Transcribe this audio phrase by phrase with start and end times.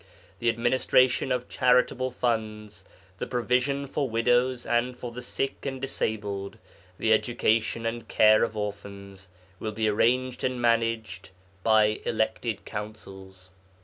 [0.39, 2.83] The administration of charitable funds,
[3.19, 6.57] the provision for widows and for the sick and disabled,
[6.97, 9.29] the education and care of orphans,
[9.59, 11.29] will be arranged and managed
[11.61, 13.51] by elected Councils.